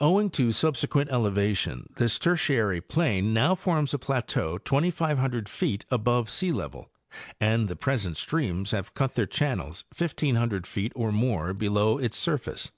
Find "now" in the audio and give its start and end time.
3.34-3.56